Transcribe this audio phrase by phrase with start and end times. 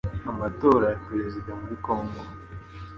[0.31, 2.21] Amatora ya Perezida muri Kongo